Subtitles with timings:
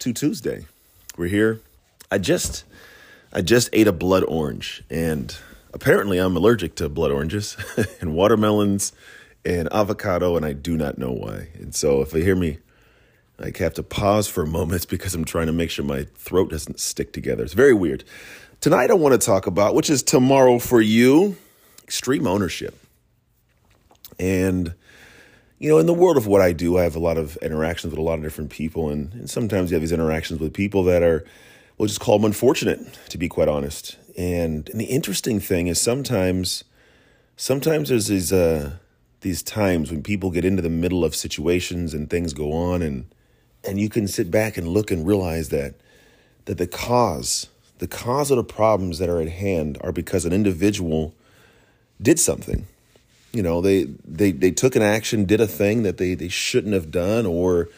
[0.00, 0.64] to Tuesday.
[1.18, 1.60] We're here.
[2.10, 2.64] I just
[3.34, 5.36] I just ate a blood orange and
[5.74, 7.56] apparently I'm allergic to blood oranges
[8.00, 8.94] and watermelons
[9.44, 11.48] and avocado and I do not know why.
[11.54, 12.58] And so if you hear me
[13.38, 16.50] like have to pause for a moment because I'm trying to make sure my throat
[16.50, 17.44] doesn't stick together.
[17.44, 18.02] It's very weird.
[18.62, 21.36] Tonight I want to talk about which is tomorrow for you,
[21.84, 22.74] extreme ownership.
[24.18, 24.72] And
[25.60, 27.90] you know, in the world of what I do, I have a lot of interactions
[27.90, 30.82] with a lot of different people, and, and sometimes you have these interactions with people
[30.84, 31.22] that are,
[31.76, 33.98] we'll just call them unfortunate, to be quite honest.
[34.16, 36.64] And, and the interesting thing is sometimes,
[37.36, 38.72] sometimes there's these uh,
[39.20, 43.14] these times when people get into the middle of situations and things go on, and
[43.62, 45.74] and you can sit back and look and realize that
[46.46, 50.32] that the cause, the cause of the problems that are at hand, are because an
[50.32, 51.14] individual
[52.00, 52.66] did something
[53.32, 56.74] you know they they they took an action did a thing that they they shouldn't
[56.74, 57.68] have done or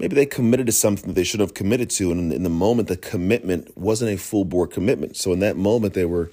[0.00, 2.50] maybe they committed to something that they should have committed to and in, in the
[2.50, 5.16] moment the commitment wasn't a full bore commitment.
[5.16, 6.30] So in that moment they were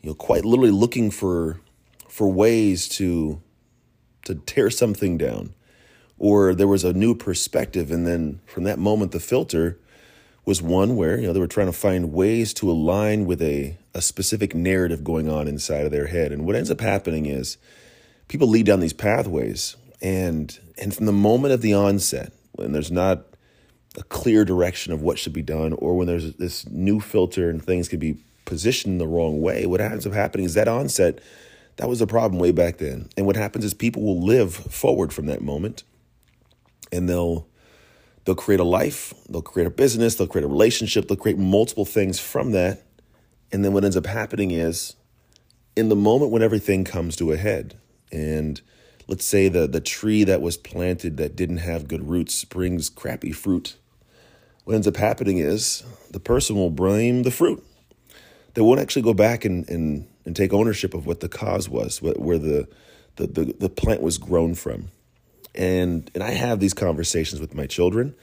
[0.00, 1.60] you know quite literally looking for
[2.08, 3.40] for ways to
[4.24, 5.52] to tear something down.
[6.18, 9.78] Or there was a new perspective and then from that moment the filter
[10.44, 13.76] was one where you know they were trying to find ways to align with a
[13.94, 16.32] a specific narrative going on inside of their head.
[16.32, 17.58] And what ends up happening is
[18.28, 22.90] people lead down these pathways and and from the moment of the onset when there's
[22.90, 23.24] not
[23.96, 27.64] a clear direction of what should be done or when there's this new filter and
[27.64, 31.20] things can be positioned the wrong way what ends up happening is that onset
[31.76, 33.08] that was a problem way back then.
[33.16, 35.84] And what happens is people will live forward from that moment
[36.90, 37.46] and they'll
[38.24, 41.84] they'll create a life they'll create a business they'll create a relationship they'll create multiple
[41.84, 42.82] things from that.
[43.50, 44.96] And then what ends up happening is
[45.76, 47.78] in the moment when everything comes to a head
[48.12, 48.60] and
[49.08, 53.32] let's say the the tree that was planted that didn't have good roots brings crappy
[53.32, 53.76] fruit.
[54.64, 57.64] What ends up happening is the person will blame the fruit.
[58.54, 62.00] They won't actually go back and and, and take ownership of what the cause was
[62.00, 62.68] where the
[63.16, 64.90] the, the the plant was grown from.
[65.54, 68.14] And and I have these conversations with my children.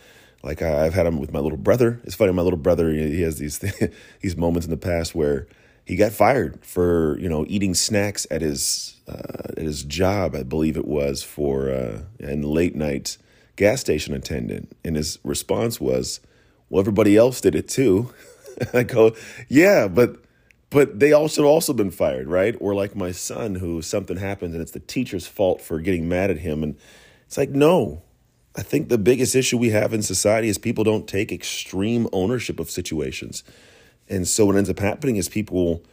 [0.41, 1.99] Like I, have had them with my little brother.
[2.05, 3.59] It's funny my little brother he has these
[4.21, 5.47] these moments in the past where
[5.89, 10.43] he got fired for you know eating snacks at his uh, at his job, I
[10.43, 13.17] believe it was for uh, and late night
[13.55, 16.19] gas station attendant, and his response was,
[16.69, 18.13] "Well, everybody else did it too."
[18.73, 19.15] I go,
[19.49, 20.17] "Yeah, but."
[20.71, 22.55] But they should also been fired, right?
[22.59, 26.29] Or like my son, who something happens and it's the teacher's fault for getting mad
[26.29, 26.61] at him.
[26.61, 26.77] And
[27.25, 28.03] it's like, no,
[28.55, 32.59] I think the biggest issue we have in society is people don't take extreme ownership
[32.59, 33.43] of situations.
[34.09, 35.83] And so what ends up happening is people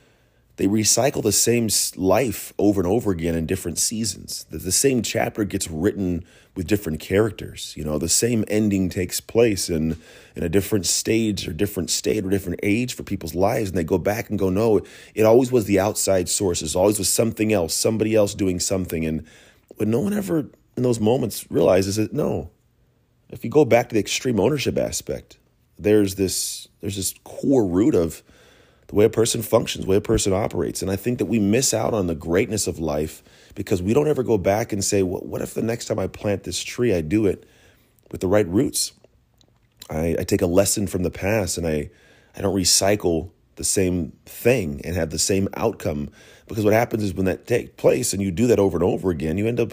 [0.56, 4.47] they recycle the same life over and over again in different seasons.
[4.50, 6.25] The, the same chapter gets written
[6.55, 7.75] with different characters.
[7.76, 9.99] You know, the same ending takes place in
[10.34, 13.84] in a different stage or different state or different age for people's lives, and they
[13.84, 14.81] go back and go, no,
[15.15, 19.26] it always was the outside sources, always was something else, somebody else doing something, and
[19.76, 22.50] but no one ever in those moments realizes that no,
[23.28, 25.37] if you go back to the extreme ownership aspect,
[25.78, 28.22] there's this there's this core root of
[28.88, 30.82] the way a person functions, the way a person operates.
[30.82, 33.22] And I think that we miss out on the greatness of life
[33.54, 36.06] because we don't ever go back and say, well, what if the next time I
[36.06, 37.44] plant this tree, I do it
[38.12, 38.92] with the right roots?
[39.91, 41.91] I, I take a lesson from the past and I,
[42.37, 46.10] I don't recycle the same thing and have the same outcome.
[46.47, 49.10] Because what happens is when that takes place and you do that over and over
[49.10, 49.72] again, you end up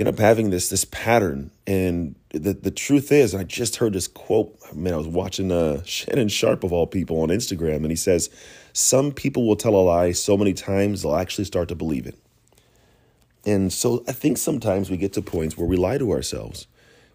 [0.00, 1.50] you end up having this this pattern.
[1.66, 4.58] And the the truth is, I just heard this quote.
[4.70, 7.96] I mean, I was watching uh, Shannon Sharpe of all people on Instagram, and he
[7.96, 8.30] says,
[8.72, 12.18] "Some people will tell a lie so many times they'll actually start to believe it."
[13.44, 16.66] And so I think sometimes we get to points where we lie to ourselves.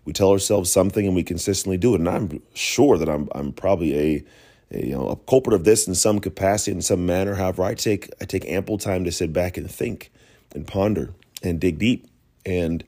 [0.06, 2.02] We tell ourselves something and we consistently do it.
[2.02, 4.24] And I'm sure that I'm I'm probably a,
[4.70, 7.34] a, you know a culprit of this in some capacity, in some manner.
[7.34, 10.12] However, I take I take ample time to sit back and think
[10.54, 12.08] and ponder and dig deep
[12.46, 12.84] and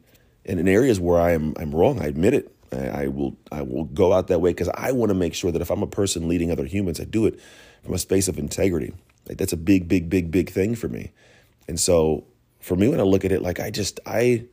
[0.46, 2.54] and in areas where I am I'm wrong, I admit it.
[2.72, 5.52] I, I will I will go out that way because I want to make sure
[5.52, 7.40] that if I'm a person leading other humans, I do it
[7.84, 8.94] from a space of integrity.
[9.28, 11.12] Like that's a big, big, big, big thing for me.
[11.68, 12.26] And so
[12.60, 14.46] for me, when I look at it, like I just I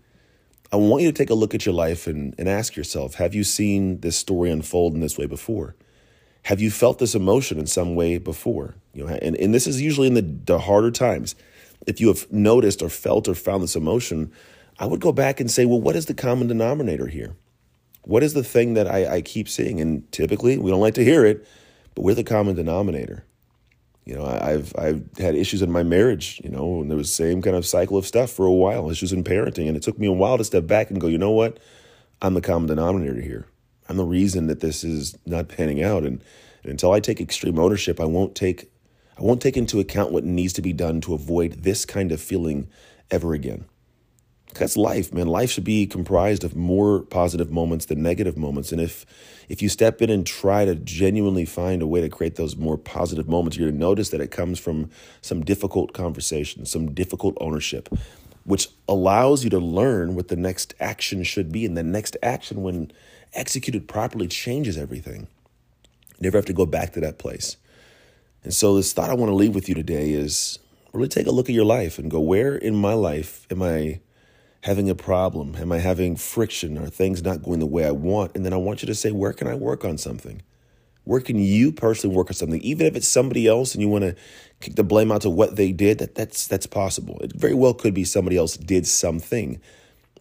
[0.73, 3.35] I want you to take a look at your life and, and ask yourself, have
[3.35, 5.77] you seen this story unfold in this way before?
[6.45, 8.75] Have you felt this emotion in some way before?
[8.93, 11.37] You know, and, and this is usually in the, the harder times.
[11.87, 14.33] If you have noticed or felt or found this emotion,
[14.79, 17.37] I would go back and say, well, what is the common denominator here?
[18.03, 19.81] What is the thing that I, I keep seeing?
[19.81, 21.47] And typically, we don't like to hear it,
[21.95, 23.25] but we're the common denominator.
[24.05, 26.41] You know, I've I've had issues in my marriage.
[26.45, 28.91] You know, and there was the same kind of cycle of stuff for a while.
[28.91, 31.17] Issues in parenting, and it took me a while to step back and go, you
[31.17, 31.59] know what?
[32.21, 33.47] I'm the common denominator here.
[33.89, 36.05] I'm the reason that this is not panning out.
[36.05, 36.23] And,
[36.63, 38.71] and until I take extreme ownership, I won't take
[39.19, 42.21] I won't take into account what needs to be done to avoid this kind of
[42.21, 42.69] feeling
[43.11, 43.65] ever again.
[44.55, 45.27] That's life, man.
[45.27, 48.73] Life should be comprised of more positive moments than negative moments.
[48.73, 49.05] And if
[49.49, 52.79] if you step in and try to genuinely find a way to create those more
[52.79, 54.91] positive moments, you're going to notice that it comes from
[55.21, 57.89] some difficult conversations, some difficult ownership,
[58.45, 61.67] which allows you to learn what the next action should be.
[61.67, 62.91] And the next action, when
[63.35, 65.27] executed properly, changes everything.
[66.19, 67.57] You never have to go back to that place.
[68.45, 70.59] And so, this thought I want to leave with you today is
[70.93, 74.01] really take a look at your life and go, where in my life am I?
[74.65, 75.55] Having a problem?
[75.57, 76.79] Am I having friction?
[76.79, 78.35] Are things not going the way I want?
[78.35, 80.41] And then I want you to say, where can I work on something?
[81.05, 82.63] Where can you personally work on something?
[82.63, 84.17] Even if it's somebody else and you want to
[84.61, 87.19] kick the blame out to what they did, that, that's that's possible.
[87.21, 89.61] It very well could be somebody else did something.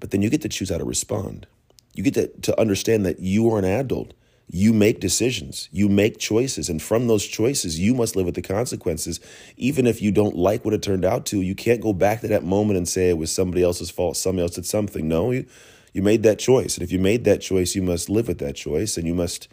[0.02, 1.48] But then you get to choose how to respond.
[1.94, 4.14] You get to, to understand that you are an adult
[4.50, 8.42] you make decisions, you make choices, and from those choices, you must live with the
[8.42, 9.20] consequences.
[9.58, 12.28] Even if you don't like what it turned out to, you can't go back to
[12.28, 15.08] that moment and say it was somebody else's fault, somebody else did something.
[15.08, 15.46] No, you,
[15.94, 16.76] you made that choice.
[16.76, 19.48] And if you made that choice, you must live with that choice and you must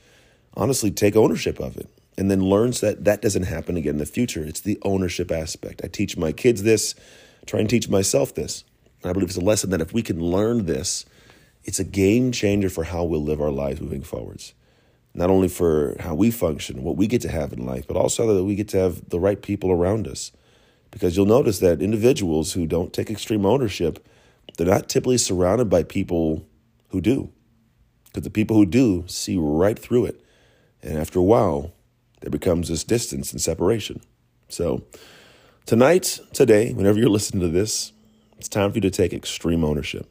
[0.55, 1.89] honestly take ownership of it
[2.19, 4.43] and then learns that that doesn't happen again in the future.
[4.43, 5.83] It's the ownership aspect.
[5.85, 6.95] I teach my kids this,
[7.47, 8.65] try and teach myself this.
[9.03, 11.07] I believe it's a lesson that if we can learn this,
[11.65, 14.53] it's a game changer for how we'll live our lives moving forwards
[15.15, 18.35] not only for how we function, what we get to have in life, but also
[18.35, 20.33] that we get to have the right people around us.
[20.91, 24.07] Because you'll notice that individuals who don't take extreme ownership,
[24.57, 26.47] they're not typically surrounded by people
[26.89, 27.31] who do.
[28.07, 30.25] Because the people who do see right through it.
[30.83, 31.73] And after a while,
[32.21, 34.01] there becomes this distance and separation.
[34.49, 34.85] So,
[35.67, 37.93] tonight, today, whenever you're listening to this,
[38.37, 40.11] it's time for you to take extreme ownership.